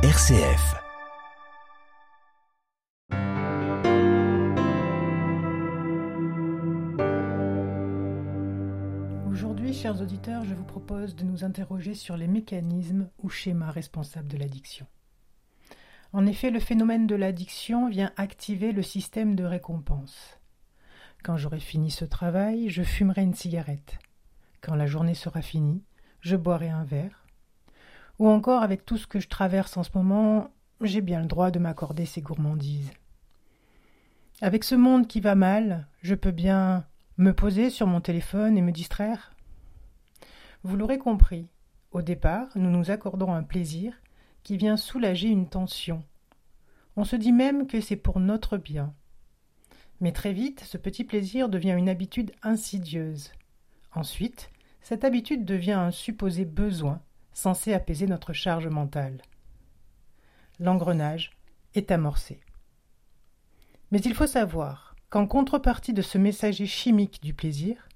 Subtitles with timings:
[0.00, 0.76] RCF.
[9.28, 14.28] Aujourd'hui, chers auditeurs, je vous propose de nous interroger sur les mécanismes ou schémas responsables
[14.28, 14.86] de l'addiction.
[16.12, 20.38] En effet, le phénomène de l'addiction vient activer le système de récompense.
[21.24, 23.98] Quand j'aurai fini ce travail, je fumerai une cigarette.
[24.60, 25.82] Quand la journée sera finie,
[26.20, 27.27] je boirai un verre.
[28.18, 30.50] Ou encore, avec tout ce que je traverse en ce moment,
[30.80, 32.90] j'ai bien le droit de m'accorder ces gourmandises.
[34.40, 36.86] Avec ce monde qui va mal, je peux bien
[37.16, 39.32] me poser sur mon téléphone et me distraire.
[40.62, 41.48] Vous l'aurez compris,
[41.90, 43.94] au départ, nous nous accordons un plaisir
[44.42, 46.04] qui vient soulager une tension.
[46.96, 48.94] On se dit même que c'est pour notre bien.
[50.00, 53.32] Mais très vite, ce petit plaisir devient une habitude insidieuse.
[53.92, 57.00] Ensuite, cette habitude devient un supposé besoin
[57.38, 59.22] censé apaiser notre charge mentale.
[60.58, 61.30] L'engrenage
[61.74, 62.40] est amorcé.
[63.92, 67.88] Mais il faut savoir qu'en contrepartie de ce messager chimique du plaisir,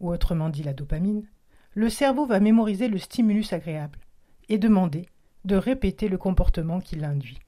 [0.00, 1.28] ou autrement dit la dopamine,
[1.74, 4.00] le cerveau va mémoriser le stimulus agréable
[4.48, 5.06] et demander
[5.44, 7.38] de répéter le comportement qui l'induit.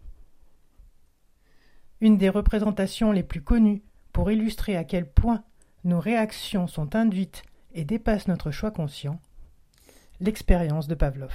[2.01, 5.43] Une des représentations les plus connues pour illustrer à quel point
[5.83, 7.43] nos réactions sont induites
[7.75, 9.21] et dépassent notre choix conscient
[10.23, 11.35] l'expérience de Pavlov,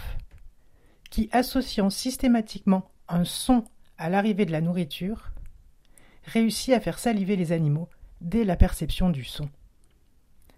[1.10, 3.66] qui, associant systématiquement un son
[3.98, 5.32] à l'arrivée de la nourriture,
[6.26, 7.90] réussit à faire saliver les animaux
[8.22, 9.50] dès la perception du son.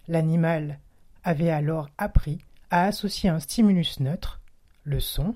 [0.07, 0.79] L'animal
[1.23, 4.39] avait alors appris à associer un stimulus neutre,
[4.83, 5.35] le son,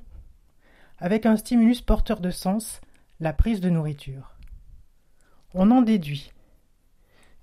[1.00, 2.80] avec un stimulus porteur de sens,
[3.20, 4.36] la prise de nourriture.
[5.54, 6.32] On en déduit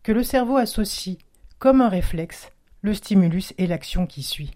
[0.03, 1.19] que le cerveau associe,
[1.59, 2.51] comme un réflexe,
[2.83, 4.53] le stimulus et l'action qui suit.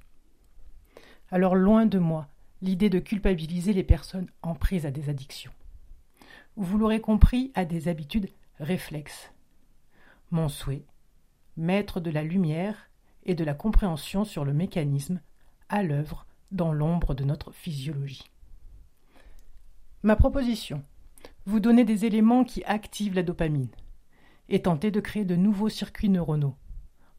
[1.34, 2.28] Alors loin de moi
[2.62, 5.50] l'idée de culpabiliser les personnes en prise à des addictions.
[6.54, 9.32] Ou vous l'aurez compris, à des habitudes réflexes.
[10.30, 10.86] Mon souhait,
[11.56, 12.88] mettre de la lumière
[13.24, 15.20] et de la compréhension sur le mécanisme
[15.68, 18.30] à l'œuvre dans l'ombre de notre physiologie.
[20.04, 20.84] Ma proposition,
[21.46, 23.74] vous donner des éléments qui activent la dopamine
[24.48, 26.54] et tenter de créer de nouveaux circuits neuronaux.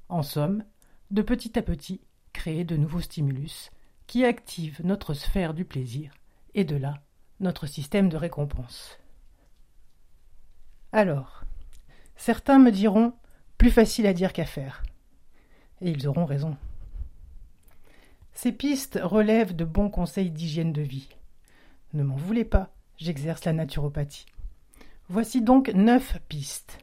[0.07, 0.63] En somme,
[1.11, 1.99] de petit à petit,
[2.31, 3.71] créer de nouveaux stimulus
[4.07, 6.13] qui active notre sphère du plaisir
[6.53, 7.01] et de là
[7.39, 8.97] notre système de récompense.
[10.91, 11.43] Alors,
[12.15, 13.13] certains me diront
[13.57, 14.83] plus facile à dire qu'à faire.
[15.81, 16.55] Et ils auront raison.
[18.33, 21.09] Ces pistes relèvent de bons conseils d'hygiène de vie.
[21.93, 24.25] Ne m'en voulez pas, j'exerce la naturopathie.
[25.09, 26.79] Voici donc neuf pistes.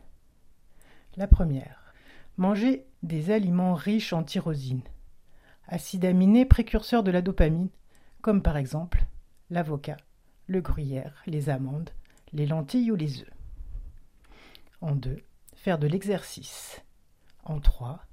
[1.16, 1.94] La première.
[2.36, 4.82] Manger des aliments riches en tyrosine
[5.68, 7.68] acide aminé précurseur de la dopamine,
[8.20, 9.04] comme par exemple
[9.50, 9.96] l'avocat,
[10.46, 11.90] le gruyère, les amandes,
[12.32, 13.30] les lentilles ou les œufs.
[14.80, 15.22] En deux,
[15.54, 16.82] faire de l'exercice.
[17.44, 18.04] En trois,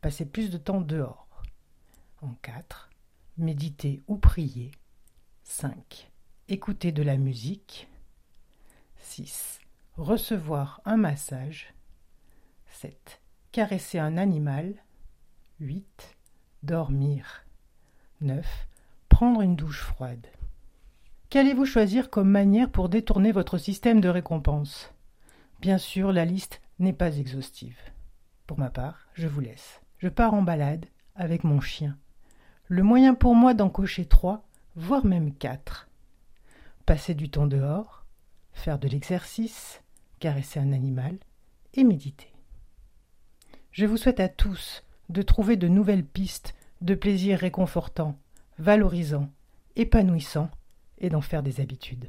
[0.00, 1.42] passer plus de temps dehors.
[2.20, 2.90] En quatre,
[3.38, 4.70] méditer ou prier.
[5.44, 6.10] 5.
[6.48, 7.88] Écouter de la musique.
[8.96, 9.60] 6.
[9.96, 11.74] Recevoir un massage.
[12.66, 13.20] 7.
[13.50, 14.74] Caresser un animal.
[15.60, 16.16] 8
[16.62, 17.44] dormir.
[18.20, 18.46] 9.
[19.08, 20.26] Prendre une douche froide.
[21.28, 24.92] Qu'allez-vous choisir comme manière pour détourner votre système de récompense?
[25.60, 27.78] Bien sûr, la liste n'est pas exhaustive.
[28.46, 29.80] Pour ma part, je vous laisse.
[29.98, 30.86] Je pars en balade
[31.16, 31.96] avec mon chien.
[32.66, 34.44] Le moyen pour moi d'en cocher trois,
[34.76, 35.88] voire même quatre.
[36.86, 38.04] Passer du temps dehors,
[38.52, 39.82] faire de l'exercice,
[40.20, 41.16] caresser un animal
[41.74, 42.32] et méditer.
[43.72, 48.18] Je vous souhaite à tous de trouver de nouvelles pistes de plaisir réconfortant,
[48.58, 49.30] valorisant,
[49.76, 50.50] épanouissant,
[50.98, 52.06] et d'en faire des habitudes.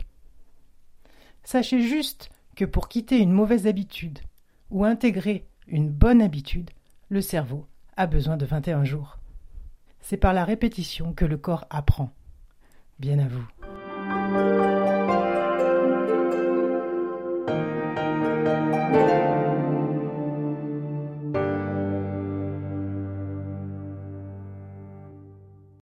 [1.43, 4.19] Sachez juste que pour quitter une mauvaise habitude
[4.69, 6.69] ou intégrer une bonne habitude,
[7.09, 7.65] le cerveau
[7.97, 9.17] a besoin de 21 jours.
[9.99, 12.11] C'est par la répétition que le corps apprend.
[12.99, 13.62] Bien à vous.